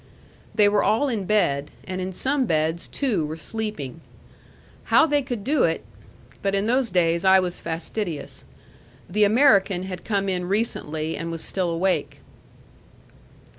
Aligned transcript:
They 0.55 0.67
were 0.67 0.81
all 0.81 1.09
in 1.09 1.25
bed; 1.25 1.69
and 1.87 2.01
in 2.01 2.11
some 2.11 2.47
beds 2.47 2.87
two 2.87 3.23
were 3.23 3.37
sleeping. 3.37 4.01
How 4.85 5.05
they 5.05 5.21
could 5.21 5.43
do 5.43 5.63
it 5.63 5.85
but 6.41 6.55
in 6.55 6.65
those 6.65 6.89
days 6.89 7.23
I 7.23 7.39
was 7.39 7.59
fastidious. 7.59 8.43
The 9.07 9.25
American 9.25 9.83
had 9.83 10.03
come 10.03 10.27
in 10.27 10.45
recently 10.45 11.15
and 11.15 11.29
was 11.29 11.43
still 11.43 11.69
awake. 11.69 12.19